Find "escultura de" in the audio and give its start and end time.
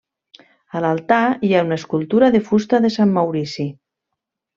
1.81-2.41